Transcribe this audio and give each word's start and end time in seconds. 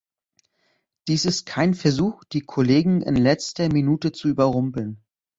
Dies 1.07 1.25
ist 1.25 1.45
kein 1.45 1.75
Versuch, 1.75 2.23
die 2.23 2.41
Kollegen 2.41 3.03
in 3.03 3.15
letzter 3.15 3.71
Minute 3.71 4.11
zu 4.11 4.29
überrumpeln. 4.29 5.03